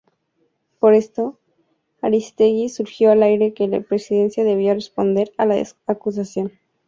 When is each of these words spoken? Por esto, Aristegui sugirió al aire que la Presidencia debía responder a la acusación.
Por 0.79 0.95
esto, 0.95 1.37
Aristegui 2.01 2.69
sugirió 2.69 3.11
al 3.11 3.21
aire 3.21 3.53
que 3.53 3.67
la 3.67 3.81
Presidencia 3.81 4.43
debía 4.43 4.73
responder 4.73 5.31
a 5.37 5.45
la 5.45 5.63
acusación. 5.85 6.53